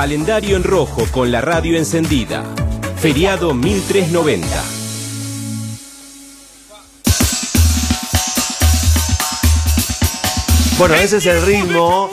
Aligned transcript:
Calendario 0.00 0.58
en 0.58 0.62
rojo 0.62 1.06
con 1.10 1.32
la 1.32 1.40
radio 1.40 1.78
encendida. 1.78 2.44
Feriado 3.00 3.54
1390. 3.54 4.46
Bueno, 10.78 10.94
ese 10.96 11.16
es 11.16 11.24
el 11.26 11.40
ritmo 11.46 12.10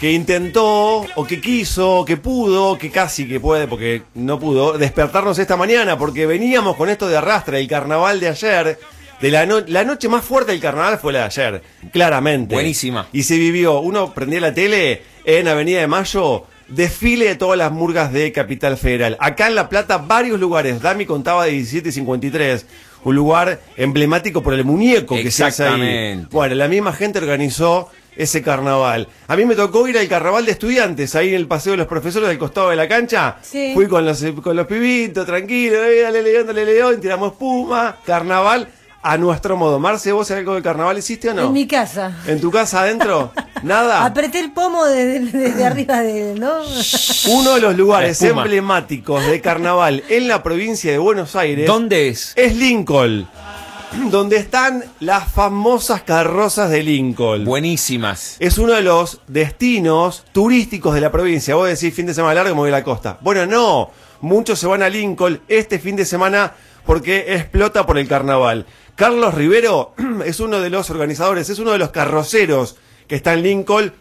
que 0.00 0.12
intentó, 0.12 1.04
o 1.14 1.26
que 1.26 1.38
quiso, 1.42 1.98
o 1.98 2.04
que 2.06 2.16
pudo, 2.16 2.78
que 2.78 2.90
casi 2.90 3.28
que 3.28 3.38
puede, 3.38 3.68
porque 3.68 4.02
no 4.14 4.38
pudo, 4.40 4.78
despertarnos 4.78 5.38
esta 5.38 5.58
mañana, 5.58 5.98
porque 5.98 6.24
veníamos 6.24 6.76
con 6.76 6.88
esto 6.88 7.06
de 7.06 7.18
arrastra, 7.18 7.58
el 7.58 7.68
carnaval 7.68 8.18
de 8.18 8.28
ayer. 8.28 8.78
De 9.20 9.30
la, 9.30 9.44
no- 9.44 9.60
la 9.60 9.84
noche 9.84 10.08
más 10.08 10.24
fuerte 10.24 10.52
del 10.52 10.62
carnaval 10.62 10.98
fue 10.98 11.12
la 11.12 11.18
de 11.18 11.24
ayer, 11.26 11.62
claramente. 11.92 12.54
Buenísima. 12.54 13.06
Y 13.12 13.24
se 13.24 13.36
vivió, 13.36 13.80
uno 13.80 14.14
prendía 14.14 14.40
la 14.40 14.54
tele 14.54 15.02
en 15.26 15.46
Avenida 15.46 15.80
de 15.80 15.86
Mayo, 15.86 16.46
desfile 16.70 17.26
de 17.26 17.34
todas 17.36 17.58
las 17.58 17.72
murgas 17.72 18.12
de 18.12 18.32
Capital 18.32 18.76
Federal. 18.76 19.16
Acá 19.20 19.48
en 19.48 19.54
La 19.54 19.68
Plata, 19.68 19.98
varios 19.98 20.40
lugares. 20.40 20.80
Dami 20.80 21.06
contaba 21.06 21.44
de 21.44 21.52
1753, 21.52 22.66
un 23.04 23.14
lugar 23.14 23.60
emblemático 23.76 24.42
por 24.42 24.54
el 24.54 24.64
muñeco 24.64 25.16
que 25.16 25.30
se 25.30 25.44
hace 25.44 25.64
ahí. 25.64 25.68
Exactamente. 25.68 26.28
Bueno, 26.30 26.54
la 26.54 26.68
misma 26.68 26.92
gente 26.92 27.18
organizó 27.18 27.90
ese 28.16 28.42
carnaval. 28.42 29.08
A 29.28 29.36
mí 29.36 29.44
me 29.44 29.54
tocó 29.54 29.86
ir 29.88 29.96
al 29.98 30.08
carnaval 30.08 30.44
de 30.44 30.52
estudiantes, 30.52 31.14
ahí 31.14 31.28
en 31.28 31.34
el 31.36 31.46
Paseo 31.46 31.72
de 31.72 31.78
los 31.78 31.86
Profesores 31.86 32.28
del 32.28 32.38
costado 32.38 32.70
de 32.70 32.76
la 32.76 32.88
cancha. 32.88 33.36
Sí. 33.42 33.72
Fui 33.74 33.86
con 33.86 34.04
los, 34.04 34.22
con 34.42 34.56
los 34.56 34.66
pibitos, 34.66 35.26
tranquilo, 35.26 35.84
eh, 35.84 36.02
dale 36.02 36.22
león, 36.22 36.46
dale 36.46 36.64
león, 36.64 37.00
tiramos 37.00 37.32
espuma, 37.32 37.96
carnaval 38.04 38.68
a 39.02 39.16
nuestro 39.16 39.56
modo. 39.56 39.78
Marce, 39.78 40.12
¿vos 40.12 40.30
algo 40.30 40.54
de 40.54 40.62
carnaval 40.62 40.98
hiciste 40.98 41.30
o 41.30 41.34
no? 41.34 41.46
En 41.46 41.52
mi 41.52 41.66
casa. 41.66 42.12
¿En 42.26 42.40
tu 42.40 42.50
casa 42.50 42.82
adentro? 42.82 43.32
Nada. 43.62 44.04
Apreté 44.04 44.40
el 44.40 44.52
pomo 44.52 44.84
desde 44.86 45.20
de, 45.20 45.38
de- 45.38 45.52
de 45.52 45.64
arriba 45.64 46.00
de, 46.00 46.34
¿no? 46.38 46.58
Uno 47.30 47.54
de 47.54 47.60
los 47.60 47.76
lugares 47.76 48.20
emblemáticos 48.22 49.26
de 49.26 49.40
carnaval 49.40 50.02
en 50.08 50.28
la 50.28 50.42
provincia 50.42 50.90
de 50.92 50.98
Buenos 50.98 51.36
Aires 51.36 51.66
¿Dónde 51.66 52.08
es? 52.08 52.32
es 52.36 52.54
Lincoln, 52.56 53.28
donde 54.10 54.36
están 54.36 54.84
las 55.00 55.30
famosas 55.32 56.02
carrozas 56.02 56.70
de 56.70 56.82
Lincoln. 56.82 57.44
Buenísimas. 57.44 58.36
Es 58.38 58.58
uno 58.58 58.74
de 58.74 58.82
los 58.82 59.20
destinos 59.26 60.24
turísticos 60.32 60.94
de 60.94 61.00
la 61.00 61.10
provincia. 61.10 61.54
Vos 61.54 61.68
decís 61.68 61.94
fin 61.94 62.06
de 62.06 62.14
semana 62.14 62.34
largo, 62.34 62.54
me 62.54 62.60
voy 62.60 62.68
a 62.68 62.72
la 62.72 62.84
costa. 62.84 63.18
Bueno, 63.20 63.46
no. 63.46 63.90
Muchos 64.22 64.58
se 64.58 64.66
van 64.66 64.82
a 64.82 64.88
Lincoln 64.90 65.40
este 65.48 65.78
fin 65.78 65.96
de 65.96 66.04
semana 66.04 66.52
porque 66.90 67.34
explota 67.34 67.86
por 67.86 67.98
el 67.98 68.08
carnaval. 68.08 68.66
Carlos 68.96 69.32
Rivero 69.32 69.92
es 70.26 70.40
uno 70.40 70.58
de 70.58 70.70
los 70.70 70.90
organizadores, 70.90 71.48
es 71.48 71.60
uno 71.60 71.70
de 71.70 71.78
los 71.78 71.90
carroceros 71.90 72.80
que 73.06 73.14
está 73.14 73.32
en 73.32 73.44
Lincoln. 73.44 73.92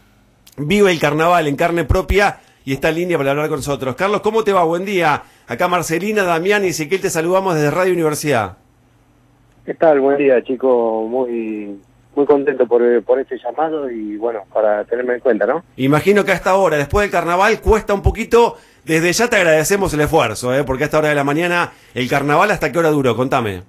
Vive 0.58 0.92
el 0.92 1.00
carnaval 1.00 1.46
en 1.46 1.56
carne 1.56 1.84
propia 1.84 2.40
y 2.66 2.74
está 2.74 2.90
en 2.90 2.96
línea 2.96 3.20
para 3.20 3.30
hablar 3.30 3.48
con 3.48 3.60
nosotros. 3.60 3.96
Carlos, 3.96 4.22
¿cómo 4.22 4.44
te 4.44 4.54
va? 4.54 4.64
Buen 4.64 4.86
día. 4.86 5.22
Acá 5.46 5.68
Marcelina, 5.68 6.24
Damián 6.24 6.66
y 6.66 6.70
Ezequiel 6.70 7.00
te 7.00 7.12
saludamos 7.12 7.54
desde 7.54 7.70
Radio 7.70 7.94
Universidad. 7.94 8.58
¿Qué 9.68 9.76
tal? 9.76 10.00
Buen 10.00 10.18
día, 10.18 10.44
chicos. 10.44 11.08
Muy 11.08 11.80
muy 12.16 12.26
contento 12.26 12.68
por, 12.68 13.04
por 13.04 13.20
este 13.20 13.38
llamado 13.38 13.90
y 13.90 14.18
bueno, 14.18 14.44
para 14.54 14.84
tenerme 14.86 15.16
en 15.16 15.20
cuenta, 15.20 15.46
¿no? 15.46 15.64
Imagino 15.78 16.26
que 16.26 16.32
a 16.32 16.36
esta 16.36 16.56
hora, 16.56 16.78
después 16.78 17.04
del 17.04 17.12
carnaval, 17.12 17.62
cuesta 17.62 17.94
un 17.94 18.02
poquito. 18.02 18.58
Desde 18.84 19.12
ya 19.14 19.30
te 19.30 19.36
agradecemos 19.36 19.94
el 19.94 20.02
esfuerzo, 20.02 20.56
¿eh? 20.56 20.64
porque 20.64 20.84
a 20.84 20.86
esta 20.86 20.98
hora 20.98 21.10
de 21.10 21.16
la 21.16 21.24
mañana, 21.24 21.72
el 21.94 22.10
carnaval, 22.10 22.50
¿hasta 22.52 22.72
qué 22.72 22.80
hora 22.80 22.90
duró? 22.90 23.16
Contame. 23.16 23.62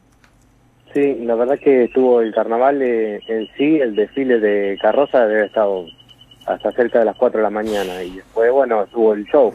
Sí, 0.95 1.17
la 1.23 1.35
verdad 1.35 1.59
que 1.59 1.85
estuvo 1.85 2.21
el 2.21 2.35
carnaval 2.35 2.83
eh, 2.83 3.21
en 3.29 3.49
sí, 3.57 3.79
el 3.79 3.95
desfile 3.95 4.41
de 4.41 4.77
carroza 4.81 5.21
debe 5.21 5.35
haber 5.35 5.47
estado 5.47 5.87
hasta 6.47 6.73
cerca 6.73 6.99
de 6.99 7.05
las 7.05 7.17
4 7.17 7.39
de 7.39 7.43
la 7.45 7.51
mañana 7.51 8.03
y 8.03 8.17
después, 8.17 8.51
bueno, 8.51 8.83
estuvo 8.83 9.13
el 9.13 9.25
show. 9.27 9.53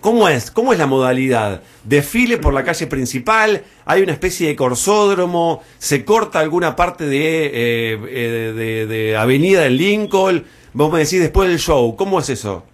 ¿Cómo 0.00 0.28
es? 0.28 0.50
¿Cómo 0.50 0.72
es 0.72 0.78
la 0.78 0.86
modalidad? 0.86 1.60
¿Desfile 1.84 2.38
por 2.38 2.54
la 2.54 2.64
calle 2.64 2.86
principal? 2.86 3.62
¿Hay 3.84 4.02
una 4.02 4.12
especie 4.12 4.48
de 4.48 4.56
corsódromo? 4.56 5.62
¿Se 5.78 6.04
corta 6.04 6.40
alguna 6.40 6.74
parte 6.74 7.04
de, 7.04 7.46
eh, 7.46 7.98
eh, 8.08 8.86
de, 8.88 9.16
avenida 9.16 9.66
en 9.66 9.76
Lincoln? 9.76 10.44
Vos 10.72 10.92
me 10.92 11.00
decís 11.00 11.20
después 11.20 11.48
del 11.50 11.58
show. 11.58 11.94
¿Cómo 11.96 12.18
es 12.18 12.30
eso? 12.30 12.64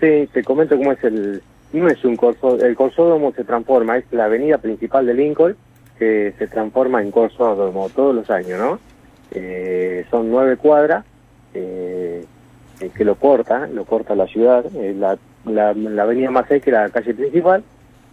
Sí, 0.00 0.28
te 0.32 0.42
comento 0.42 0.76
cómo 0.76 0.92
es 0.92 1.04
el... 1.04 1.42
No 1.72 1.88
es 1.88 2.04
un 2.04 2.16
corso, 2.16 2.58
el 2.60 2.74
corsódromo 2.74 3.32
se 3.32 3.44
transforma, 3.44 3.98
es 3.98 4.04
la 4.12 4.24
avenida 4.24 4.58
principal 4.58 5.04
de 5.04 5.14
Lincoln 5.14 5.56
que 5.98 6.34
se 6.38 6.46
transforma 6.46 7.02
en 7.02 7.10
corsódromo 7.10 7.88
todos 7.90 8.14
los 8.14 8.30
años, 8.30 8.58
¿no? 8.58 8.78
Eh, 9.32 10.04
son 10.10 10.30
nueve 10.30 10.56
cuadras 10.56 11.04
eh, 11.54 12.24
eh, 12.80 12.90
que 12.96 13.04
lo 13.04 13.14
corta, 13.16 13.66
lo 13.66 13.84
corta 13.84 14.14
la 14.14 14.26
ciudad, 14.26 14.64
eh, 14.74 14.94
la, 14.98 15.18
la, 15.44 15.72
la 15.72 16.02
avenida 16.02 16.30
más 16.30 16.46
que 16.46 16.70
la 16.70 16.88
calle 16.90 17.14
principal, 17.14 17.62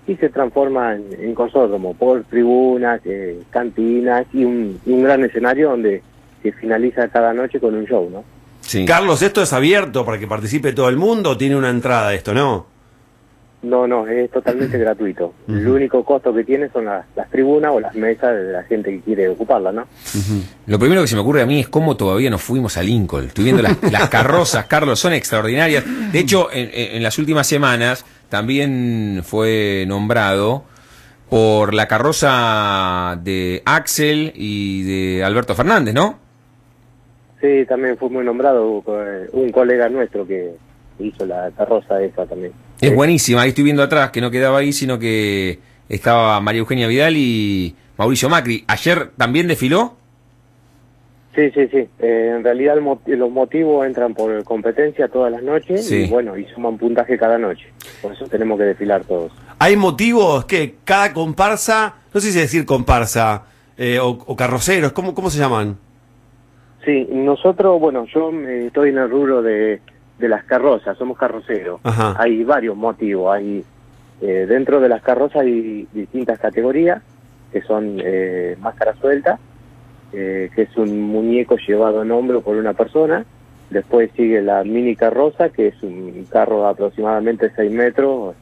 y 0.08 0.16
se 0.16 0.30
transforma 0.30 0.96
en, 0.96 1.06
en 1.20 1.34
corsódromo 1.34 1.94
por 1.94 2.24
tribunas, 2.26 3.02
eh, 3.06 3.42
cantinas 3.50 4.26
y 4.34 4.44
un, 4.44 4.80
y 4.86 4.92
un 4.92 5.04
gran 5.04 5.24
escenario 5.24 5.70
donde 5.70 6.02
se 6.42 6.52
finaliza 6.52 7.08
cada 7.08 7.34
noche 7.34 7.60
con 7.60 7.74
un 7.74 7.86
show, 7.86 8.10
¿no? 8.10 8.24
Sí. 8.62 8.86
Carlos, 8.86 9.22
¿esto 9.22 9.42
es 9.42 9.54
abierto 9.54 10.06
para 10.06 10.20
que 10.20 10.28
participe 10.28 10.74
todo 10.74 10.90
el 10.90 10.98
mundo 10.98 11.32
o 11.32 11.38
tiene 11.38 11.56
una 11.56 11.70
entrada 11.70 12.14
esto, 12.14 12.34
no? 12.34 12.73
No, 13.64 13.88
no, 13.88 14.06
es 14.08 14.30
totalmente 14.30 14.78
gratuito. 14.78 15.34
El 15.48 15.68
único 15.68 16.04
costo 16.04 16.34
que 16.34 16.44
tiene 16.44 16.70
son 16.70 16.86
las, 16.86 17.06
las 17.16 17.30
tribunas 17.30 17.72
o 17.74 17.80
las 17.80 17.96
mesas 17.96 18.36
de 18.36 18.52
la 18.52 18.64
gente 18.64 18.92
que 18.92 19.00
quiere 19.02 19.30
ocuparla, 19.30 19.72
¿no? 19.72 19.88
Lo 20.68 20.78
primero 20.78 21.02
que 21.02 21.08
se 21.08 21.16
me 21.16 21.22
ocurre 21.22 21.42
a 21.42 21.46
mí 21.46 21.62
es 21.62 21.70
cómo 21.70 21.96
todavía 21.98 22.30
no 22.30 22.38
fuimos 22.38 22.78
a 22.78 22.84
Lincoln. 22.84 23.26
Estoy 23.26 23.46
viendo 23.46 23.62
las, 23.64 23.82
las 23.92 24.10
carrozas, 24.10 24.66
Carlos, 24.66 25.00
son 25.00 25.14
extraordinarias. 25.14 25.84
De 26.12 26.20
hecho, 26.20 26.50
en, 26.52 26.70
en- 26.74 26.96
en 26.98 27.04
las 27.04 27.18
últimas 27.18 27.48
semanas 27.48 28.06
también 28.30 29.22
fue 29.24 29.86
nombrado 29.88 30.66
por 31.30 31.74
la 31.74 31.88
carroza 31.88 33.18
de 33.24 33.62
Axel 33.66 34.34
y 34.36 34.84
de 34.84 35.24
Alberto 35.24 35.56
Fernández, 35.56 35.94
¿no? 35.94 36.20
Sí, 37.42 37.66
también 37.68 37.98
fue 37.98 38.10
muy 38.10 38.24
nombrado 38.24 38.84
eh, 38.88 39.28
un 39.34 39.52
colega 39.52 39.90
nuestro 39.90 40.26
que 40.28 40.56
hizo 41.00 41.26
la 41.26 41.50
carroza 41.58 42.02
esa 42.02 42.26
también. 42.26 42.54
Es 42.84 42.90
Sí. 42.90 42.96
buenísima. 42.96 43.42
Ahí 43.42 43.50
estoy 43.50 43.64
viendo 43.64 43.82
atrás 43.84 44.12
que 44.12 44.22
no 44.22 44.30
quedaba 44.30 44.60
ahí, 44.60 44.74
sino 44.74 45.00
que 45.00 45.60
estaba 45.90 46.40
María 46.42 46.60
Eugenia 46.60 46.88
Vidal 46.88 47.16
y 47.18 47.76
Mauricio 47.98 48.30
Macri. 48.30 48.64
¿Ayer 48.68 49.12
también 49.18 49.48
desfiló? 49.48 49.96
Sí, 51.36 51.50
sí, 51.52 51.68
sí. 51.72 51.88
Eh, 52.00 52.34
en 52.38 52.44
realidad 52.44 52.76
los 53.08 53.32
motivos 53.32 53.88
entran 53.88 54.14
por 54.14 54.44
competencia 54.44 55.08
todas 55.08 55.32
las 55.32 55.42
noches 55.42 55.88
Sí. 55.88 56.04
y 56.04 56.08
bueno, 56.08 56.38
y 56.38 56.46
suman 56.54 56.78
puntaje 56.78 57.18
cada 57.18 57.38
noche. 57.40 57.66
Por 58.02 58.14
eso 58.14 58.26
tenemos 58.28 58.60
que 58.60 58.66
desfilar 58.66 59.04
todos. 59.06 59.32
¿Hay 59.58 59.76
motivos 59.76 60.46
que 60.46 60.76
cada 60.84 61.12
comparsa, 61.14 61.96
no 62.14 62.20
sé 62.22 62.32
si 62.32 62.40
decir 62.40 62.66
comparsa 62.66 63.46
eh, 63.78 63.98
o, 64.00 64.10
o 64.10 64.36
carroceros, 64.36 64.92
¿cómo, 64.92 65.16
¿cómo 65.16 65.32
se 65.32 65.40
llaman? 65.40 65.78
Sí, 66.86 67.08
nosotros, 67.12 67.80
bueno, 67.80 68.06
yo 68.14 68.30
eh, 68.32 68.66
estoy 68.68 68.90
en 68.90 68.98
el 69.00 69.10
rubro 69.10 69.42
de, 69.42 69.80
de 70.24 70.30
las 70.30 70.46
carrozas, 70.46 70.98
somos 70.98 71.18
carroceros. 71.18 71.82
Ajá. 71.84 72.16
Hay 72.18 72.46
varios 72.46 72.78
motivos. 72.78 73.36
Hay 73.36 73.64
eh, 74.22 74.46
Dentro 74.48 74.80
de 74.80 74.88
las 74.88 75.02
carrozas 75.02 75.42
hay 75.42 75.86
distintas 75.92 76.40
categorías, 76.40 77.02
que 77.52 77.62
son 77.62 77.98
eh, 78.02 78.56
máscara 78.62 78.96
suelta, 78.96 79.38
eh, 80.14 80.50
que 80.56 80.62
es 80.62 80.78
un 80.78 81.02
muñeco 81.02 81.58
llevado 81.58 82.04
en 82.04 82.12
hombro 82.12 82.40
por 82.40 82.56
una 82.56 82.72
persona. 82.72 83.26
Después 83.70 84.12
sigue 84.16 84.42
la 84.42 84.64
mini 84.64 84.96
carroza, 84.96 85.50
que 85.50 85.68
es 85.68 85.84
un 85.84 86.26
carro 86.30 86.64
de 86.64 86.70
aproximadamente 86.70 87.52
6 87.54 87.70
metros, 87.70 88.36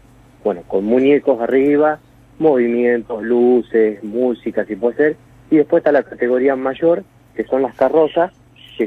bueno, 0.44 0.62
con 0.68 0.86
muñecos 0.86 1.42
arriba, 1.42 1.98
movimientos, 2.38 3.24
luces, 3.24 4.04
música, 4.04 4.66
si 4.66 4.76
puede 4.76 4.98
ser. 4.98 5.16
Y 5.50 5.58
después 5.58 5.82
está 5.82 5.92
la 5.92 6.04
categoría 6.04 6.56
mayor, 6.56 7.04
que 7.36 7.44
son 7.46 7.64
las 7.64 7.74
carrozas, 7.74 8.32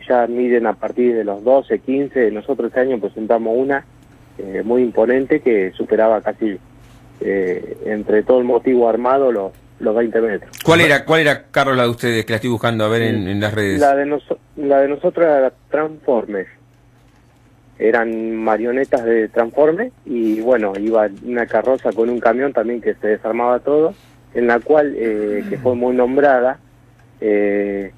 que 0.00 0.06
ya 0.08 0.26
miden 0.26 0.66
a 0.66 0.72
partir 0.74 1.14
de 1.14 1.22
los 1.24 1.44
12, 1.44 1.78
15. 1.78 2.30
Nosotros 2.32 2.68
este 2.68 2.80
año 2.80 2.98
presentamos 2.98 3.54
una 3.56 3.84
eh, 4.38 4.62
muy 4.64 4.82
imponente 4.82 5.40
que 5.40 5.70
superaba 5.76 6.20
casi 6.20 6.58
eh, 7.20 7.76
entre 7.86 8.22
todo 8.24 8.38
el 8.38 8.44
motivo 8.44 8.88
armado 8.88 9.30
los, 9.30 9.52
los 9.78 9.94
20 9.94 10.20
metros. 10.20 10.50
¿Cuál 10.64 10.80
era, 10.80 11.04
cuál 11.04 11.20
era, 11.20 11.44
Carlos, 11.50 11.76
la 11.76 11.84
de 11.84 11.88
ustedes 11.90 12.24
que 12.24 12.32
la 12.32 12.36
estoy 12.36 12.50
buscando 12.50 12.84
a 12.84 12.88
ver 12.88 13.02
en, 13.02 13.28
en 13.28 13.40
las 13.40 13.54
redes? 13.54 13.78
La 13.80 13.94
de, 13.94 14.04
noso- 14.06 14.38
la 14.56 14.80
de 14.80 14.88
nosotros 14.88 15.24
era 15.26 15.52
Transformers. 15.70 16.48
Eran 17.78 18.36
marionetas 18.36 19.04
de 19.04 19.28
Transformers 19.28 19.92
y 20.04 20.40
bueno, 20.40 20.72
iba 20.78 21.08
una 21.24 21.46
carroza 21.46 21.92
con 21.92 22.08
un 22.08 22.20
camión 22.20 22.52
también 22.52 22.80
que 22.80 22.94
se 22.94 23.08
desarmaba 23.08 23.58
todo, 23.60 23.94
en 24.32 24.46
la 24.48 24.58
cual, 24.60 24.94
eh, 24.96 25.44
que 25.48 25.58
fue 25.58 25.74
muy 25.74 25.94
nombrada, 25.94 26.58
eh, 27.20 27.92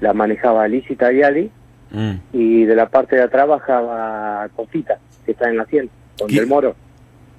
la 0.00 0.12
manejaba 0.12 0.66
Lizzie 0.68 0.96
Tagliali 0.96 1.50
Mm. 1.92 2.12
y 2.32 2.64
de 2.64 2.74
la 2.74 2.88
parte 2.88 3.14
de 3.16 3.22
atrás 3.22 3.46
bajaba 3.46 4.48
Cosita, 4.56 4.98
que 5.24 5.32
está 5.32 5.48
en 5.48 5.56
la 5.56 5.64
100, 5.66 5.88
con 6.18 6.28
¿Qui- 6.28 6.34
Del 6.36 6.46
Moro. 6.48 6.74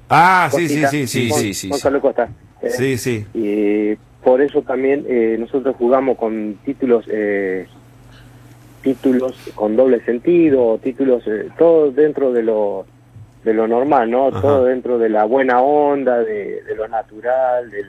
Ah, 0.10 0.50
sí, 0.52 0.70
sí, 0.70 0.86
sí, 0.88 1.06
sí, 1.06 1.30
sí, 1.32 1.54
sí, 1.54 1.70
Gonzalo 1.70 2.00
Costa. 2.00 2.30
Eh, 2.62 2.70
Sí, 2.70 2.98
sí. 2.98 3.26
y 3.34 3.96
por 4.24 4.42
eso 4.42 4.62
también 4.62 5.06
eh, 5.08 5.36
nosotros 5.38 5.76
jugamos 5.78 6.18
con 6.18 6.56
títulos 6.64 7.06
eh, 7.12 7.68
títulos 8.82 9.36
con 9.56 9.76
doble 9.76 10.00
sentido 10.06 10.80
títulos 10.82 11.24
eh, 11.28 11.50
todo 11.58 11.92
dentro 11.92 12.32
de 12.32 12.44
lo 12.44 12.86
de 13.44 13.54
lo 13.54 13.68
normal, 13.68 14.10
¿no? 14.12 14.28
Ajá. 14.28 14.42
Todo 14.42 14.66
dentro 14.66 14.98
de 14.98 15.10
la 15.10 15.24
buena 15.26 15.62
onda, 15.62 16.20
de, 16.20 16.62
de 16.64 16.76
lo 16.76 16.88
natural, 16.90 17.70
de, 17.70 17.84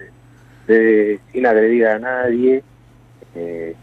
de- 0.73 1.21
sin 1.33 1.47
agredir 1.47 1.87
a 1.87 1.99
nadie. 1.99 2.63
eh, 3.35 3.75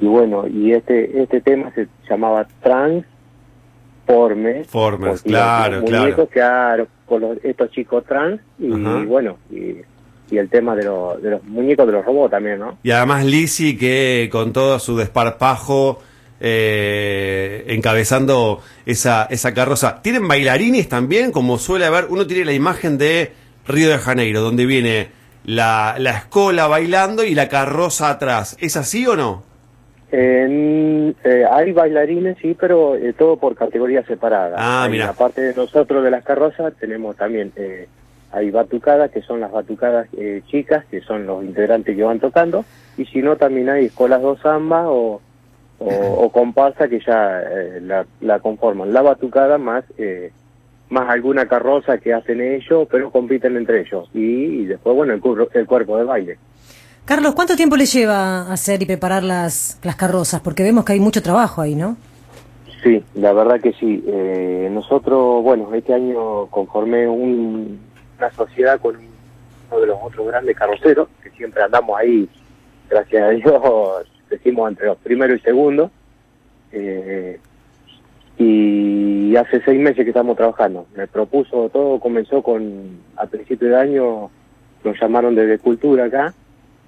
y 0.00 0.06
bueno, 0.06 0.46
y 0.46 0.72
este 0.72 1.22
este 1.22 1.40
tema 1.40 1.72
se 1.74 1.88
llamaba 2.08 2.46
Transforme. 2.62 3.04
Formers, 4.64 5.22
claro, 5.22 5.80
los 5.80 5.84
claro. 5.90 6.04
muñecos, 6.04 6.28
claro, 6.30 6.86
con 7.06 7.20
los- 7.20 7.38
estos 7.44 7.70
chicos 7.70 8.04
trans 8.06 8.40
y 8.58 8.68
bueno, 8.70 9.36
y, 9.50 9.76
y 10.30 10.38
el 10.38 10.48
tema 10.48 10.74
de, 10.76 10.84
los 10.84 11.22
de 11.22 11.30
los 11.30 11.44
muñecos 11.44 11.86
de 11.86 11.92
los 11.92 12.04
robots 12.04 12.30
también, 12.30 12.58
¿no? 12.58 12.78
Y 12.82 12.90
además 12.90 13.24
Lizzy 13.24 13.76
que 13.76 14.28
con 14.32 14.52
todo 14.52 14.78
su 14.78 14.96
desparpajo 14.96 16.00
eh, 16.40 17.64
encabezando 17.68 18.60
esa, 18.86 19.26
esa 19.30 19.52
carroza. 19.52 20.00
¿Tienen 20.02 20.28
bailarines 20.28 20.88
también? 20.88 21.32
Como 21.32 21.58
suele 21.58 21.84
haber, 21.86 22.06
uno 22.10 22.26
tiene 22.26 22.44
la 22.44 22.52
imagen 22.52 22.96
de 22.96 23.32
Río 23.66 23.90
de 23.90 23.98
Janeiro, 23.98 24.40
donde 24.40 24.64
viene 24.64 25.08
la, 25.44 25.96
la 25.98 26.10
escola 26.12 26.66
bailando 26.68 27.24
y 27.24 27.34
la 27.34 27.48
carroza 27.48 28.08
atrás. 28.10 28.56
¿Es 28.60 28.76
así 28.76 29.06
o 29.06 29.16
no? 29.16 29.42
En- 30.10 31.14
eh, 31.24 31.44
hay 31.50 31.72
bailarines, 31.72 32.36
sí, 32.40 32.56
pero 32.58 32.96
eh, 32.96 33.12
todo 33.12 33.36
por 33.36 33.54
categorías 33.54 34.06
separadas. 34.06 34.58
Ah, 34.58 34.88
mira. 34.90 35.10
Aparte 35.10 35.40
de 35.42 35.54
nosotros 35.54 36.02
de 36.02 36.10
las 36.10 36.24
carrozas, 36.24 36.72
tenemos 36.80 37.16
también, 37.16 37.52
eh, 37.56 37.86
hay 38.32 38.50
batucadas, 38.50 39.10
que 39.10 39.22
son 39.22 39.40
las 39.40 39.52
batucadas 39.52 40.08
eh, 40.16 40.42
chicas, 40.46 40.84
que 40.86 41.00
son 41.00 41.26
los 41.26 41.44
integrantes 41.44 41.94
que 41.96 42.02
van 42.02 42.20
tocando, 42.20 42.64
y 42.96 43.04
si 43.06 43.20
no, 43.22 43.36
también 43.36 43.68
hay 43.68 43.86
escuelas 43.86 44.22
dos 44.22 44.40
samba 44.40 44.88
o, 44.90 45.20
o, 45.78 45.86
o 45.88 46.30
comparsa 46.32 46.88
que 46.88 47.00
ya 47.00 47.42
eh, 47.42 47.80
la, 47.82 48.06
la 48.20 48.40
conforman. 48.40 48.92
La 48.92 49.02
batucada 49.02 49.58
más 49.58 49.84
eh, 49.98 50.32
más 50.90 51.10
alguna 51.10 51.46
carroza 51.46 51.98
que 51.98 52.14
hacen 52.14 52.40
ellos, 52.40 52.88
pero 52.90 53.10
compiten 53.10 53.56
entre 53.58 53.82
ellos. 53.82 54.08
Y, 54.14 54.62
y 54.62 54.64
después, 54.64 54.96
bueno, 54.96 55.12
el, 55.12 55.20
curro- 55.20 55.50
el 55.52 55.66
cuerpo 55.66 55.98
de 55.98 56.04
baile. 56.04 56.38
Carlos, 57.08 57.34
¿cuánto 57.34 57.56
tiempo 57.56 57.74
le 57.74 57.86
lleva 57.86 58.52
hacer 58.52 58.82
y 58.82 58.84
preparar 58.84 59.22
las, 59.22 59.78
las 59.82 59.96
carrozas? 59.96 60.42
Porque 60.42 60.62
vemos 60.62 60.84
que 60.84 60.92
hay 60.92 61.00
mucho 61.00 61.22
trabajo 61.22 61.62
ahí, 61.62 61.74
¿no? 61.74 61.96
Sí, 62.82 63.02
la 63.14 63.32
verdad 63.32 63.58
que 63.62 63.72
sí. 63.72 64.04
Eh, 64.06 64.68
nosotros, 64.70 65.42
bueno, 65.42 65.74
este 65.74 65.94
año 65.94 66.46
conformé 66.50 67.08
un- 67.08 67.80
una 68.18 68.30
sociedad 68.32 68.78
con 68.78 68.96
uno 68.96 69.80
de 69.80 69.86
los 69.86 69.96
otros 70.02 70.26
grandes 70.26 70.54
carroceros, 70.54 71.08
que 71.22 71.30
siempre 71.30 71.62
andamos 71.62 71.98
ahí, 71.98 72.28
gracias 72.90 73.22
a 73.22 73.28
Dios, 73.30 73.62
decimos 74.30 74.68
entre 74.68 74.86
los 74.88 74.98
primeros 74.98 75.38
y 75.38 75.42
segundos. 75.42 75.90
Eh, 76.72 77.40
y 78.36 79.34
hace 79.34 79.62
seis 79.64 79.80
meses 79.80 80.04
que 80.04 80.10
estamos 80.10 80.36
trabajando. 80.36 80.86
Me 80.94 81.06
propuso, 81.06 81.70
todo 81.70 81.98
comenzó 82.00 82.42
con, 82.42 82.98
a 83.16 83.24
principio 83.24 83.68
de 83.70 83.76
año, 83.80 84.30
nos 84.84 85.00
llamaron 85.00 85.34
desde 85.34 85.58
Cultura 85.58 86.04
acá, 86.04 86.34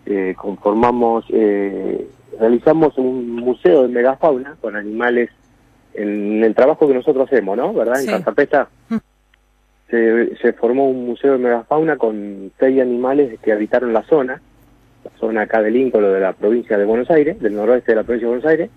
eh, 0.07 0.35
conformamos, 0.37 1.25
eh, 1.31 2.09
realizamos 2.39 2.97
un 2.99 3.37
museo 3.37 3.83
de 3.83 3.89
megafauna 3.89 4.57
con 4.61 4.77
animales 4.77 5.31
en 5.95 6.43
el 6.43 6.55
trabajo 6.55 6.87
que 6.87 6.95
nosotros 6.95 7.29
hacemos, 7.29 7.57
¿no? 7.57 7.73
¿Verdad? 7.73 7.97
Sí. 7.97 8.07
En 8.07 8.13
Cartapesta 8.13 8.69
se, 9.91 10.37
se 10.37 10.53
formó 10.53 10.89
un 10.89 11.07
museo 11.07 11.33
de 11.33 11.39
megafauna 11.39 11.97
con 11.97 12.53
seis 12.59 12.81
animales 12.81 13.39
que 13.41 13.53
habitaron 13.53 13.93
la 13.93 14.03
zona, 14.05 14.41
la 15.05 15.11
zona 15.19 15.43
acá 15.43 15.63
de 15.63 15.71
Lincoln, 15.71 16.05
de 16.05 16.21
la 16.21 16.33
provincia 16.33 16.79
de 16.79 16.85
Buenos 16.85 17.11
Aires, 17.11 17.41
del 17.41 17.55
noroeste 17.55 17.93
de 17.93 17.97
la 17.97 18.05
provincia 18.05 18.29
de 18.29 18.35
Buenos 18.35 18.51
Aires. 18.51 18.71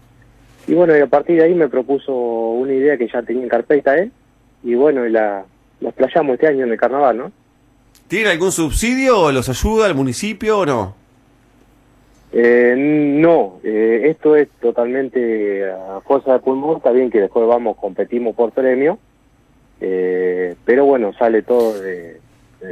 Y 0.66 0.74
bueno, 0.74 0.98
y 0.98 1.02
a 1.02 1.08
partir 1.08 1.38
de 1.38 1.44
ahí 1.44 1.54
me 1.54 1.68
propuso 1.68 2.14
una 2.14 2.74
idea 2.74 2.98
que 2.98 3.08
ya 3.08 3.22
tenía 3.22 3.44
en 3.44 3.50
carpeta 3.50 3.98
él, 3.98 4.12
y 4.64 4.76
bueno, 4.76 5.06
y 5.06 5.12
la, 5.12 5.44
la 5.82 5.90
explayamos 5.90 6.36
este 6.36 6.48
año 6.48 6.64
en 6.64 6.72
el 6.72 6.80
carnaval, 6.80 7.18
¿no? 7.18 7.32
¿Tienen 8.08 8.32
algún 8.32 8.52
subsidio? 8.52 9.32
¿Los 9.32 9.50
ayuda 9.50 9.88
el 9.88 9.96
municipio 9.96 10.60
o 10.60 10.66
no? 10.66 11.03
Eh, 12.36 12.74
no, 12.76 13.60
eh, 13.64 14.02
esto 14.06 14.36
es 14.36 14.48
totalmente 14.60 15.70
a 15.70 16.02
fuerza 16.02 16.34
de 16.34 16.40
pulmón, 16.40 16.78
está 16.78 16.92
bien 16.92 17.12
que 17.12 17.22
después 17.22 17.48
vamos, 17.48 17.78
competimos 17.78 18.36
por 18.36 18.52
premio, 18.52 18.98
eh, 19.80 20.56
pero 20.66 20.86
bueno, 20.86 21.12
sale 21.14 21.44
todo 21.44 21.80
de, 21.80 22.18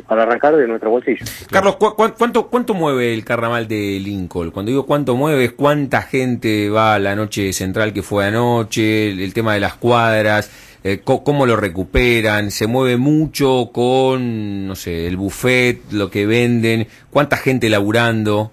para 0.08 0.24
arrancar 0.24 0.56
de 0.56 0.68
nuestro 0.68 0.90
bolsillo. 0.90 1.24
Carlos, 1.52 1.76
¿cu- 1.76 1.94
cu- 1.96 2.14
cuánto, 2.18 2.48
¿cuánto 2.48 2.74
mueve 2.74 3.14
el 3.14 3.24
carnaval 3.24 3.68
de 3.68 4.00
Lincoln? 4.04 4.50
Cuando 4.50 4.72
digo 4.72 4.86
cuánto 4.88 5.16
mueve, 5.16 5.52
cuánta 5.52 6.02
gente 6.02 6.70
va 6.70 6.96
a 6.96 7.00
la 7.00 7.16
noche 7.16 7.54
central 7.54 7.94
que 7.94 8.02
fue 8.02 8.26
anoche, 8.26 9.10
el, 9.12 9.32
tema 9.34 9.54
de 9.54 9.60
las 9.60 9.76
cuadras, 9.76 10.50
eh, 10.84 11.02
cómo 11.04 11.46
lo 11.46 11.56
recuperan, 11.56 12.50
se 12.50 12.66
mueve 12.66 12.98
mucho 12.98 13.70
con, 13.72 14.66
no 14.66 14.76
sé, 14.76 15.06
el 15.06 15.18
buffet, 15.18 15.82
lo 15.92 16.10
que 16.10 16.26
venden, 16.26 16.88
cuánta 17.12 17.38
gente 17.38 17.70
laburando. 17.70 18.52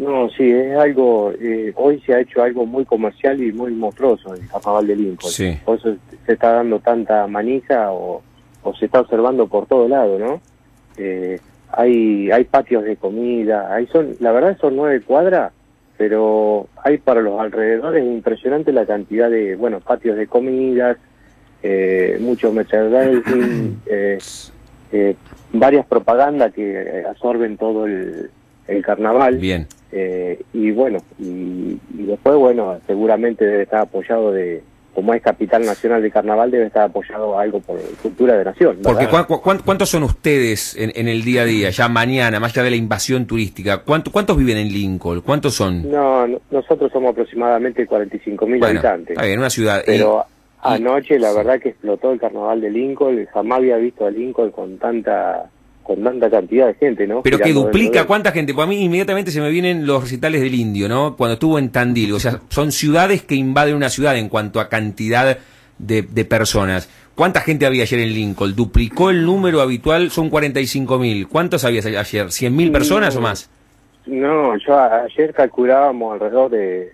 No, 0.00 0.30
sí, 0.30 0.50
es 0.50 0.78
algo, 0.78 1.30
eh, 1.38 1.74
hoy 1.76 2.00
se 2.06 2.14
ha 2.14 2.20
hecho 2.20 2.42
algo 2.42 2.64
muy 2.64 2.86
comercial 2.86 3.42
y 3.42 3.52
muy 3.52 3.72
monstruoso 3.72 4.34
el 4.34 4.48
carnaval 4.48 4.86
de 4.86 4.96
Lincoln. 4.96 5.30
Sí. 5.30 5.58
Por 5.62 5.78
eso 5.78 5.94
se 6.24 6.32
está 6.32 6.52
dando 6.52 6.78
tanta 6.78 7.26
manija 7.26 7.92
o, 7.92 8.22
o 8.62 8.74
se 8.74 8.86
está 8.86 9.00
observando 9.00 9.46
por 9.46 9.66
todo 9.66 9.88
lado, 9.88 10.18
¿no? 10.18 10.40
Eh, 10.96 11.38
hay, 11.72 12.30
hay 12.30 12.44
patios 12.44 12.84
de 12.84 12.96
comida, 12.96 13.74
hay 13.74 13.86
son, 13.88 14.16
la 14.20 14.32
verdad 14.32 14.56
son 14.58 14.76
nueve 14.76 15.02
cuadras, 15.02 15.52
pero 15.98 16.68
hay 16.82 16.96
para 16.96 17.20
los 17.20 17.38
alrededores 17.38 18.02
impresionante 18.02 18.72
la 18.72 18.86
cantidad 18.86 19.30
de, 19.30 19.54
bueno, 19.54 19.80
patios 19.80 20.16
de 20.16 20.26
comidas, 20.26 20.96
eh, 21.62 22.16
mucho 22.22 22.54
merchandising, 22.54 23.82
eh, 23.86 24.18
eh, 24.92 25.14
varias 25.52 25.84
propagandas 25.84 26.54
que 26.54 26.72
eh, 26.72 27.04
absorben 27.06 27.58
todo 27.58 27.84
el, 27.84 28.30
el 28.66 28.82
carnaval. 28.82 29.36
Bien. 29.36 29.66
Eh, 29.92 30.40
y 30.52 30.70
bueno, 30.70 30.98
y, 31.18 31.78
y 31.98 32.02
después, 32.06 32.36
bueno, 32.36 32.78
seguramente 32.86 33.44
debe 33.44 33.64
estar 33.64 33.80
apoyado 33.80 34.30
de, 34.32 34.62
como 34.94 35.14
es 35.14 35.22
capital 35.22 35.64
nacional 35.64 36.00
de 36.02 36.10
carnaval, 36.10 36.50
debe 36.50 36.66
estar 36.66 36.82
apoyado 36.84 37.38
algo 37.38 37.60
por 37.60 37.80
cultura 38.02 38.36
de 38.36 38.44
nación. 38.44 38.78
Porque 38.82 39.06
¿verdad? 39.06 39.26
¿cuán- 39.26 39.40
cuán- 39.40 39.58
¿cuántos 39.64 39.88
son 39.88 40.02
ustedes 40.04 40.76
en, 40.76 40.92
en 40.94 41.08
el 41.08 41.22
día 41.24 41.42
a 41.42 41.44
día, 41.44 41.70
ya 41.70 41.88
mañana, 41.88 42.38
más 42.40 42.52
allá 42.52 42.64
de 42.64 42.70
la 42.70 42.76
invasión 42.76 43.26
turística? 43.26 43.78
¿Cuánto- 43.78 44.12
¿Cuántos 44.12 44.36
viven 44.36 44.58
en 44.58 44.68
Lincoln? 44.72 45.20
¿Cuántos 45.22 45.54
son? 45.54 45.90
No, 45.90 46.26
no- 46.26 46.40
nosotros 46.50 46.90
somos 46.92 47.10
aproximadamente 47.12 47.86
45 47.86 48.46
mil 48.46 48.58
Bueno, 48.58 48.80
habitantes. 48.80 49.10
está 49.16 49.24
bien, 49.26 49.38
una 49.38 49.50
ciudad. 49.50 49.82
Pero 49.86 50.24
y- 50.26 50.68
anoche 50.74 51.18
la 51.18 51.32
verdad 51.32 51.58
que 51.60 51.70
explotó 51.70 52.12
el 52.12 52.20
carnaval 52.20 52.60
de 52.60 52.70
Lincoln, 52.70 53.26
jamás 53.32 53.58
había 53.58 53.76
visto 53.76 54.06
a 54.06 54.10
Lincoln 54.10 54.50
con 54.50 54.78
tanta 54.78 55.46
con 55.82 56.02
tanta 56.04 56.30
cantidad 56.30 56.66
de 56.68 56.74
gente, 56.74 57.06
¿no? 57.06 57.22
Pero 57.22 57.38
que 57.38 57.52
duplica 57.52 58.06
cuánta 58.06 58.30
gente. 58.32 58.54
Pues 58.54 58.64
a 58.64 58.68
mí 58.68 58.82
inmediatamente 58.84 59.30
se 59.30 59.40
me 59.40 59.50
vienen 59.50 59.86
los 59.86 60.02
recitales 60.02 60.40
del 60.40 60.54
indio, 60.54 60.88
¿no? 60.88 61.16
Cuando 61.16 61.34
estuvo 61.34 61.58
en 61.58 61.70
Tandil. 61.70 62.12
O 62.12 62.20
sea, 62.20 62.40
son 62.48 62.70
ciudades 62.72 63.22
que 63.22 63.34
invaden 63.34 63.74
una 63.74 63.88
ciudad 63.88 64.16
en 64.16 64.28
cuanto 64.28 64.60
a 64.60 64.68
cantidad 64.68 65.38
de, 65.78 66.02
de 66.02 66.24
personas. 66.24 66.88
¿Cuánta 67.16 67.40
gente 67.40 67.66
había 67.66 67.82
ayer 67.82 67.98
en 68.00 68.14
Lincoln? 68.14 68.54
¿Duplicó 68.54 69.10
el 69.10 69.24
número 69.26 69.60
habitual? 69.60 70.10
Son 70.10 70.30
45 70.30 70.98
mil. 70.98 71.26
¿Cuántos 71.28 71.64
había 71.64 71.80
ayer? 71.80 72.26
¿100 72.28 72.50
mil 72.50 72.70
personas 72.72 73.16
o 73.16 73.20
más? 73.20 73.50
No, 74.06 74.56
yo 74.56 74.78
ayer 74.78 75.32
calculábamos 75.34 76.14
alrededor 76.14 76.50
de 76.50 76.92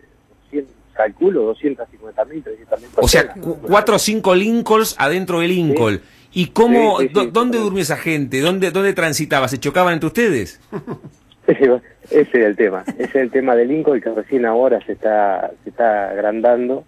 100, 0.51 0.67
calculo 0.95 1.43
250 1.43 2.25
mil, 2.25 2.43
300 2.43 2.81
mil 2.81 2.89
O 2.97 3.07
sea, 3.09 3.23
personas. 3.23 3.45
cu- 3.47 3.59
cuatro 3.67 3.97
o 3.97 3.99
cinco 3.99 4.35
Lincolns 4.35 4.97
adentro 4.99 5.41
de 5.41 5.49
Lincoln. 5.49 6.01
¿Y 6.39 6.49
cómo, 6.49 6.99
Sí, 7.01 7.05
sí, 7.05 7.09
sí. 7.09 7.15
dó- 7.15 7.31
dónde 7.33 7.59
durmió 7.59 7.81
esa 7.83 7.97
gente? 7.97 8.41
¿Dónde, 8.41 8.71
¿Dónde 8.71 8.93
transitaba? 8.93 9.49
¿Se 9.49 9.57
chocaban 9.59 9.95
entre 9.95 10.09
ustedes? 10.09 10.61
Ese 11.47 11.81
es 12.11 12.35
el 12.35 12.57
tema, 12.57 12.83
ese 12.99 13.03
es 13.05 13.15
el 13.17 13.31
tema 13.31 13.55
de 13.57 13.65
Lincoln 13.67 14.01
que 14.01 14.11
recién 14.11 14.45
ahora 14.47 14.81
se 14.85 14.93
está 14.93 15.51
se 15.65 15.71
está 15.71 16.11
agrandando 16.11 16.85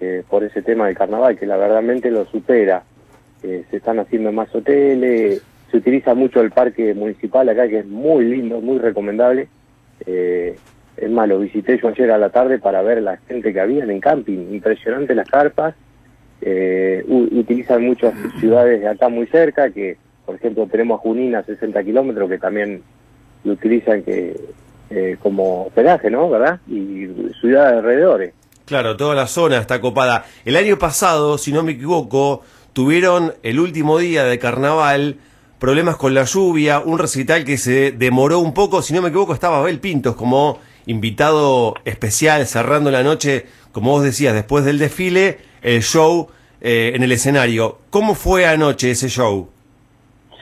eh, 0.00 0.22
por 0.28 0.44
ese 0.44 0.60
tema 0.62 0.86
del 0.86 0.96
carnaval 0.96 1.38
que 1.38 1.46
la 1.46 1.56
verdadmente 1.56 2.10
lo 2.10 2.26
supera. 2.26 2.82
Eh, 3.42 3.64
se 3.70 3.76
están 3.78 3.98
haciendo 3.98 4.32
más 4.32 4.54
hoteles, 4.54 5.42
se 5.70 5.76
utiliza 5.78 6.14
mucho 6.14 6.40
el 6.42 6.50
parque 6.50 6.92
municipal 6.94 7.48
acá 7.48 7.68
que 7.68 7.78
es 7.80 7.86
muy 7.86 8.24
lindo, 8.26 8.60
muy 8.60 8.78
recomendable. 8.78 9.48
Eh, 10.06 10.56
es 10.98 11.10
más, 11.10 11.28
lo 11.28 11.38
visité 11.40 11.78
yo 11.80 11.88
ayer 11.88 12.10
a 12.10 12.18
la 12.18 12.30
tarde 12.30 12.58
para 12.58 12.82
ver 12.82 13.02
la 13.02 13.16
gente 13.28 13.52
que 13.52 13.60
había 13.60 13.84
en 13.84 14.00
camping, 14.00 14.52
impresionante 14.52 15.14
las 15.14 15.28
carpas. 15.28 15.74
Eh, 16.40 17.04
utilizan 17.08 17.84
muchas 17.84 18.14
ciudades 18.38 18.80
de 18.80 18.88
acá 18.88 19.08
muy 19.08 19.26
cerca, 19.26 19.70
que 19.70 19.96
por 20.24 20.34
ejemplo 20.34 20.66
tenemos 20.66 21.00
Junín 21.00 21.34
a 21.34 21.42
60 21.42 21.82
kilómetros, 21.82 22.28
que 22.28 22.38
también 22.38 22.82
lo 23.44 23.52
utilizan 23.52 24.02
que 24.02 24.36
eh, 24.90 25.16
como 25.20 25.66
hospedaje, 25.66 26.10
¿no? 26.10 26.28
¿Verdad? 26.28 26.60
Y 26.68 27.08
ciudades 27.40 27.78
alrededores. 27.78 28.32
Claro, 28.66 28.96
toda 28.96 29.14
la 29.14 29.26
zona 29.26 29.58
está 29.58 29.80
copada. 29.80 30.24
El 30.44 30.56
año 30.56 30.78
pasado, 30.78 31.38
si 31.38 31.52
no 31.52 31.62
me 31.62 31.72
equivoco, 31.72 32.42
tuvieron 32.72 33.34
el 33.42 33.60
último 33.60 33.98
día 33.98 34.24
de 34.24 34.38
carnaval 34.38 35.16
problemas 35.58 35.96
con 35.96 36.14
la 36.14 36.24
lluvia, 36.24 36.80
un 36.80 36.98
recital 36.98 37.44
que 37.44 37.56
se 37.56 37.92
demoró 37.92 38.40
un 38.40 38.52
poco, 38.52 38.82
si 38.82 38.92
no 38.92 39.02
me 39.02 39.08
equivoco 39.08 39.32
estaba 39.32 39.58
Abel 39.58 39.80
Pintos 39.80 40.14
como 40.16 40.58
invitado 40.84 41.74
especial 41.84 42.46
cerrando 42.46 42.90
la 42.90 43.02
noche, 43.02 43.46
como 43.72 43.92
vos 43.92 44.02
decías, 44.02 44.34
después 44.34 44.64
del 44.64 44.78
desfile, 44.78 45.38
el 45.66 45.82
show 45.82 46.28
eh, 46.60 46.92
en 46.94 47.02
el 47.02 47.10
escenario. 47.12 47.78
¿Cómo 47.90 48.14
fue 48.14 48.46
anoche 48.46 48.90
ese 48.92 49.08
show? 49.08 49.48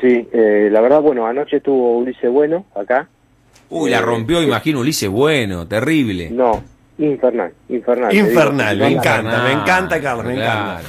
Sí, 0.01 0.29
eh, 0.33 0.69
la 0.71 0.81
verdad, 0.83 1.01
bueno, 1.01 1.27
anoche 1.27 1.57
estuvo 1.57 1.97
Ulises 1.99 2.31
Bueno 2.31 2.67
acá. 2.75 3.09
Uy, 3.71 3.91
la 3.91 3.99
Eh, 3.99 4.03
rompió, 4.03 4.39
sí. 4.41 4.45
imagino, 4.47 4.81
Ulises 4.81 5.09
Bueno, 5.09 5.67
terrible. 5.67 6.29
No, 6.31 6.63
infernal, 6.99 7.53
infernal. 7.71 8.11
digo, 8.13 8.27
Infernal, 8.27 8.77
me 8.77 8.89
encanta, 8.89 9.43
me 9.45 9.53
encanta, 9.53 10.01
Carlos, 10.01 10.27
me 10.27 10.35
encanta. 10.35 10.83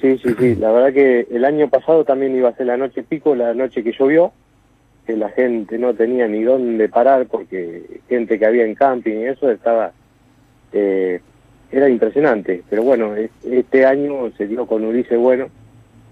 Sí, 0.00 0.16
sí, 0.22 0.28
sí. 0.38 0.54
La 0.54 0.70
verdad 0.70 0.92
que 0.94 1.26
el 1.30 1.44
año 1.44 1.68
pasado 1.68 2.04
también 2.04 2.34
iba 2.36 2.48
a 2.48 2.54
ser 2.54 2.66
la 2.66 2.76
noche 2.76 3.02
pico, 3.02 3.34
la 3.34 3.52
noche 3.52 3.82
que 3.82 3.92
llovió, 3.92 4.32
que 5.06 5.16
la 5.16 5.28
gente 5.30 5.76
no 5.76 5.92
tenía 5.92 6.26
ni 6.28 6.42
dónde 6.44 6.88
parar 6.88 7.26
porque 7.26 7.82
gente 8.08 8.38
que 8.38 8.46
había 8.46 8.64
en 8.64 8.74
camping 8.74 9.16
y 9.18 9.24
eso 9.26 9.50
estaba... 9.50 9.92
eh, 10.72 11.20
era 11.70 11.88
impresionante. 11.88 12.62
Pero 12.68 12.82
bueno, 12.82 13.14
es- 13.16 13.30
este 13.44 13.84
año 13.86 14.30
se 14.36 14.46
dio 14.46 14.66
con 14.66 14.84
Ulises 14.84 15.18
Bueno 15.18 15.46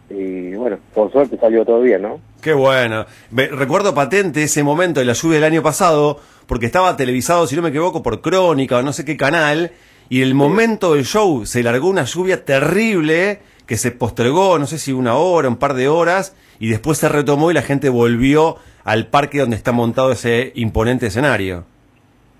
y 0.08 0.54
bueno, 0.54 0.78
por 0.94 1.10
suerte 1.10 1.36
salió 1.38 1.64
todo 1.64 1.80
bien, 1.80 2.02
¿no? 2.02 2.20
Qué 2.40 2.52
bueno. 2.52 3.06
Me- 3.30 3.48
recuerdo 3.48 3.94
patente 3.94 4.44
ese 4.44 4.62
momento 4.62 5.00
de 5.00 5.06
la 5.06 5.14
lluvia 5.14 5.36
del 5.36 5.44
año 5.52 5.62
pasado, 5.62 6.20
porque 6.46 6.66
estaba 6.66 6.96
televisado, 6.96 7.46
si 7.48 7.56
no 7.56 7.62
me 7.62 7.70
equivoco, 7.70 8.02
por 8.02 8.20
Crónica 8.20 8.78
o 8.78 8.82
no 8.82 8.92
sé 8.92 9.04
qué 9.04 9.16
canal, 9.16 9.72
y 10.08 10.22
el 10.22 10.34
momento 10.34 10.94
del 10.94 11.04
show 11.04 11.44
se 11.44 11.64
largó 11.64 11.88
una 11.88 12.04
lluvia 12.04 12.44
terrible 12.44 13.40
que 13.66 13.76
se 13.76 13.90
postergó, 13.90 14.60
no 14.60 14.66
sé 14.68 14.78
si 14.78 14.92
una 14.92 15.16
hora, 15.16 15.48
un 15.48 15.56
par 15.56 15.74
de 15.74 15.88
horas, 15.88 16.36
y 16.60 16.68
después 16.68 16.98
se 16.98 17.08
retomó 17.08 17.50
y 17.50 17.54
la 17.54 17.62
gente 17.62 17.88
volvió 17.88 18.56
al 18.84 19.08
parque 19.08 19.40
donde 19.40 19.56
está 19.56 19.72
montado 19.72 20.12
ese 20.12 20.52
imponente 20.54 21.06
escenario. 21.08 21.64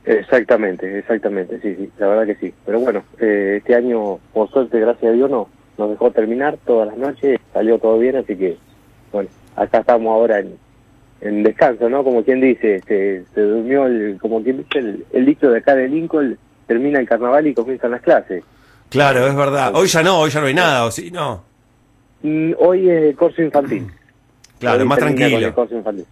Exactamente, 0.07 0.99
exactamente, 0.99 1.61
sí, 1.61 1.75
sí, 1.75 1.91
la 1.99 2.07
verdad 2.07 2.27
que 2.27 2.37
sí. 2.37 2.55
Pero 2.65 2.79
bueno, 2.81 3.03
eh, 3.19 3.57
este 3.59 3.75
año, 3.75 4.19
por 4.33 4.49
suerte, 4.51 4.79
gracias 4.79 5.11
a 5.11 5.15
Dios, 5.15 5.29
no, 5.29 5.49
nos 5.77 5.91
dejó 5.91 6.13
terminar 6.13 6.57
todas 6.65 6.87
las 6.89 6.97
noches, 6.97 7.41
salió 7.53 7.79
todo 7.79 7.99
bien, 7.99 8.15
así 8.17 8.37
que, 8.37 8.57
bueno, 9.13 9.29
acá 9.57 9.79
estamos 9.79 10.13
ahora 10.13 10.39
en, 10.39 10.57
en 11.23 11.43
descanso, 11.43 11.89
¿no? 11.89 12.05
Como 12.05 12.23
quien 12.23 12.41
dice, 12.41 12.81
se, 12.87 13.25
se 13.35 13.41
durmió, 13.41 13.87
el, 13.87 14.19
como 14.21 14.43
quien 14.45 14.59
dice, 14.59 14.79
el, 14.79 15.05
el 15.13 15.27
dicho 15.27 15.51
de 15.51 15.59
acá 15.59 15.75
de 15.75 15.89
Lincoln, 15.89 16.39
termina 16.69 17.01
el 17.01 17.09
carnaval 17.09 17.47
y 17.49 17.55
comienzan 17.55 17.91
las 17.91 18.03
clases. 18.03 18.45
Claro, 18.91 19.27
es 19.27 19.35
verdad. 19.35 19.73
Hoy 19.75 19.89
ya 19.89 20.05
no, 20.05 20.21
hoy 20.21 20.31
ya 20.31 20.41
no 20.41 20.47
hay 20.47 20.55
nada, 20.55 20.85
¿o 20.85 20.91
sí? 20.93 21.11
No. 21.11 21.43
Mm, 22.23 22.53
Hoy 22.59 22.89
es 22.89 23.03
el 23.03 23.17
curso 23.17 23.43
infantil. 23.43 23.89
Claro, 24.59 24.85
más 24.87 24.99
tranquilo. 24.99 25.55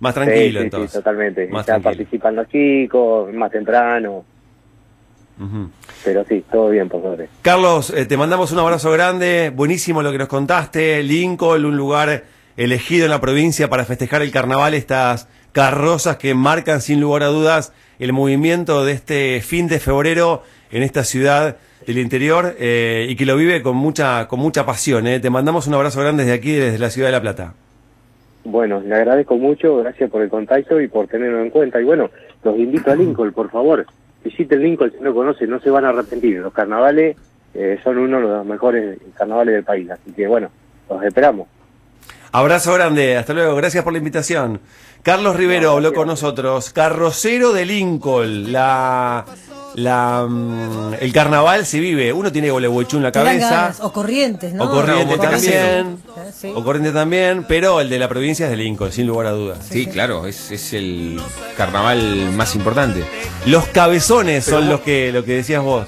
Más 0.00 0.14
tranquilo, 0.14 0.36
Sí, 0.36 0.46
sí, 0.46 0.52
sí, 0.52 0.58
entonces. 0.64 0.92
totalmente. 0.92 1.46
Más 1.48 1.62
ya 1.66 1.74
tranquilo. 1.74 1.90
participan 1.90 2.36
los 2.36 2.48
chicos, 2.48 3.32
más 3.32 3.50
temprano, 3.50 4.24
pero 6.04 6.24
sí, 6.28 6.44
todo 6.50 6.68
bien, 6.70 6.88
por 6.88 7.02
suerte. 7.02 7.28
Carlos, 7.42 7.90
eh, 7.90 8.06
te 8.06 8.16
mandamos 8.16 8.52
un 8.52 8.58
abrazo 8.58 8.90
grande, 8.92 9.50
buenísimo 9.54 10.02
lo 10.02 10.12
que 10.12 10.18
nos 10.18 10.28
contaste, 10.28 11.02
Lincoln, 11.02 11.64
un 11.64 11.76
lugar 11.76 12.24
elegido 12.56 13.04
en 13.06 13.10
la 13.10 13.20
provincia 13.20 13.68
para 13.68 13.84
festejar 13.84 14.22
el 14.22 14.30
carnaval, 14.30 14.74
estas 14.74 15.26
carrozas 15.52 16.16
que 16.18 16.34
marcan 16.34 16.80
sin 16.80 17.00
lugar 17.00 17.22
a 17.24 17.26
dudas 17.26 17.72
el 17.98 18.12
movimiento 18.12 18.84
de 18.84 18.92
este 18.92 19.40
fin 19.40 19.66
de 19.68 19.80
febrero 19.80 20.42
en 20.70 20.82
esta 20.82 21.02
ciudad 21.04 21.56
del 21.86 21.98
interior 21.98 22.54
eh, 22.58 23.06
y 23.08 23.16
que 23.16 23.24
lo 23.26 23.36
vive 23.36 23.62
con 23.62 23.76
mucha, 23.76 24.26
con 24.28 24.38
mucha 24.40 24.64
pasión. 24.66 25.06
eh. 25.06 25.20
Te 25.20 25.30
mandamos 25.30 25.66
un 25.66 25.74
abrazo 25.74 26.00
grande 26.00 26.24
desde 26.24 26.36
aquí, 26.36 26.52
desde 26.52 26.78
la 26.78 26.90
ciudad 26.90 27.08
de 27.08 27.12
La 27.12 27.20
Plata. 27.20 27.54
Bueno, 28.44 28.80
le 28.80 28.94
agradezco 28.94 29.36
mucho, 29.36 29.78
gracias 29.78 30.10
por 30.10 30.22
el 30.22 30.28
contacto 30.28 30.80
y 30.80 30.88
por 30.88 31.08
tenerlo 31.08 31.40
en 31.40 31.50
cuenta. 31.50 31.80
Y 31.80 31.84
bueno, 31.84 32.10
los 32.42 32.58
invito 32.58 32.90
a 32.90 32.94
Lincoln, 32.94 33.32
por 33.32 33.50
favor. 33.50 33.86
Visiten 34.22 34.62
Lincoln 34.62 34.92
si 34.92 35.02
no 35.02 35.14
conocen, 35.14 35.50
no 35.50 35.60
se 35.60 35.70
van 35.70 35.84
a 35.84 35.88
arrepentir. 35.88 36.38
Los 36.40 36.52
carnavales 36.52 37.16
eh, 37.54 37.78
son 37.82 37.98
uno 37.98 38.18
de 38.18 38.22
los 38.22 38.46
mejores 38.46 38.98
carnavales 39.14 39.54
del 39.54 39.64
país. 39.64 39.90
Así 39.90 40.12
que 40.12 40.26
bueno, 40.26 40.50
los 40.88 41.02
esperamos. 41.02 41.48
Abrazo 42.32 42.74
grande, 42.74 43.16
hasta 43.16 43.32
luego, 43.32 43.54
gracias 43.54 43.84
por 43.84 43.92
la 43.92 43.98
invitación. 43.98 44.60
Carlos 45.04 45.36
Rivero 45.36 45.70
habló 45.72 45.92
con 45.92 46.08
nosotros, 46.08 46.70
carrocero 46.70 47.52
de 47.52 47.64
Lincoln, 47.64 48.50
la, 48.50 49.24
la, 49.74 50.26
mm, 50.28 50.94
el 50.98 51.12
carnaval 51.12 51.66
se 51.66 51.78
vive, 51.78 52.12
uno 52.12 52.32
tiene 52.32 52.50
Gualeguaychú 52.50 52.96
en 52.96 53.02
la 53.04 53.12
cabeza, 53.12 53.50
ganas. 53.50 53.80
O 53.80 53.92
corrientes, 53.92 54.52
¿no? 54.54 54.64
o 54.64 54.70
corriente 54.70 55.16
No, 55.16 55.22
también, 55.22 55.98
sí. 56.48 56.52
o 56.54 56.64
corriente 56.64 56.92
también, 56.92 57.44
pero 57.48 57.80
el 57.80 57.88
de 57.88 57.98
la 57.98 58.08
provincia 58.08 58.44
es 58.46 58.50
de 58.50 58.56
Lincoln, 58.56 58.92
sin 58.92 59.06
lugar 59.06 59.26
a 59.26 59.30
dudas. 59.32 59.58
Sí, 59.70 59.86
claro, 59.86 60.26
es, 60.26 60.50
es 60.50 60.72
el 60.72 61.20
carnaval 61.56 62.30
más 62.32 62.54
importante. 62.54 63.04
Los 63.46 63.66
cabezones 63.68 64.44
son 64.44 64.68
los 64.68 64.80
que, 64.80 65.12
lo 65.12 65.24
que 65.24 65.32
decías 65.34 65.62
vos, 65.62 65.86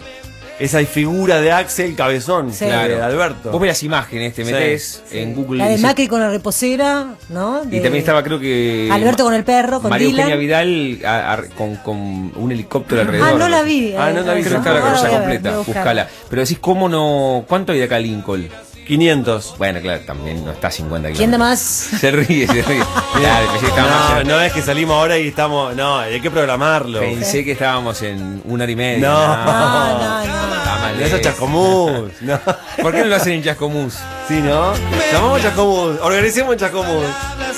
esa 0.58 0.82
figura 0.86 1.38
de 1.42 1.52
Axel 1.52 1.94
Cabezón, 1.94 2.50
Sí. 2.50 2.64
de 2.64 2.70
Claro. 2.70 3.04
Alberto. 3.04 3.50
Vos 3.50 3.60
ves 3.60 3.68
las 3.72 3.82
imágenes, 3.82 4.32
te 4.34 4.42
Sí, 4.42 4.50
metés 4.50 5.02
en 5.12 5.34
Google. 5.34 5.58
La 5.58 5.68
de 5.68 5.76
Macri 5.76 6.08
con 6.08 6.18
la 6.18 6.30
reposera, 6.30 7.08
¿no? 7.28 7.62
y 7.64 7.66
De- 7.66 7.80
también 7.80 7.96
estaba, 7.96 8.22
creo 8.22 8.40
que. 8.40 8.88
Alberto 8.90 9.24
con 9.24 9.34
el 9.34 9.44
perro, 9.44 9.82
con 9.82 9.90
María 9.90 10.06
Dylan. 10.06 10.30
Eugenia 10.30 10.36
Vidal 10.40 11.00
a- 11.04 11.32
a- 11.34 11.42
con, 11.42 11.76
con 11.76 12.32
un 12.36 12.52
helicóptero 12.52 13.02
alrededor. 13.02 13.28
Ah, 13.34 13.38
no 13.38 13.48
la 13.50 13.62
vi. 13.64 13.94
Ah, 13.98 14.10
no 14.14 14.22
la 14.22 14.32
vi, 14.32 14.40
Creo 14.44 14.52
que 14.54 14.58
está 14.68 14.72
la 14.72 14.80
carroza 14.80 15.10
completa, 15.10 15.58
buscala. 15.58 16.08
Pero 16.30 16.40
decís, 16.40 16.58
¿cómo 16.58 16.88
no? 16.88 17.44
¿Cuánto 17.46 17.72
hay 17.72 17.78
de 17.78 17.84
acá 17.84 17.98
Lincoln? 17.98 18.48
500. 18.86 19.54
Bueno, 19.58 19.80
claro, 19.80 20.00
también 20.06 20.44
no 20.44 20.50
está 20.52 20.68
a 20.68 20.70
50 20.70 21.08
¿Quién 21.08 21.30
de 21.30 21.36
kilómetros. 21.36 21.38
más? 21.38 21.60
Se 22.00 22.10
ríe, 22.10 22.46
se 22.46 22.62
ríe. 22.62 22.82
Claro, 23.16 23.46
pensé 23.52 23.60
que 23.60 23.66
estábamos 23.68 24.24
No, 24.26 24.34
no 24.36 24.40
es 24.42 24.52
que 24.52 24.62
salimos 24.62 24.94
ahora 24.96 25.18
y 25.18 25.28
estamos, 25.28 25.74
no, 25.74 25.98
hay 25.98 26.20
que 26.20 26.30
programarlo. 26.30 27.00
Pensé 27.00 27.44
que 27.44 27.52
estábamos 27.52 28.00
en 28.02 28.42
una 28.44 28.64
hora 28.64 28.72
y 28.72 28.76
media. 28.76 29.08
No. 29.08 29.36
No, 29.36 29.98
no, 29.98 29.98
no. 29.98 30.22
Está 30.22 30.76
mal 30.80 30.98
No, 31.00 31.06
eso 31.06 31.16
es. 31.16 31.22
Chascomús. 31.22 32.10
No. 32.20 32.38
¿Por 32.82 32.92
qué 32.92 32.98
no 33.00 33.04
lo 33.06 33.16
hacen 33.16 33.32
en 33.34 33.42
Chascomús? 33.42 33.94
Sí, 34.28 34.40
¿no? 34.40 34.72
Llamamos 35.12 35.42
Chascomús. 35.42 35.96
Organicemos 36.02 36.52
en 36.54 36.58
Chascomús. 36.58 37.06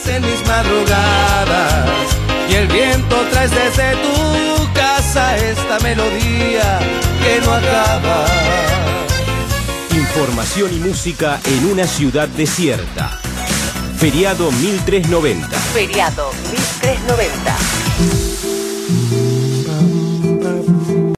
en 0.06 0.22
mis 0.22 0.46
madrugadas 0.46 1.84
y 2.50 2.54
el 2.54 2.66
viento 2.68 3.16
traes 3.30 3.50
desde 3.50 3.92
tu 3.96 4.72
casa 4.72 5.36
esta 5.36 5.78
melodía 5.80 6.78
que 7.22 7.40
no 7.44 7.52
acaba. 7.52 8.24
Información 10.08 10.72
y 10.74 10.78
música 10.78 11.38
en 11.44 11.66
una 11.66 11.86
ciudad 11.86 12.28
desierta. 12.28 13.20
Feriado 13.98 14.50
1390. 14.50 15.46
Feriado 15.74 16.32
1390. 16.50 17.87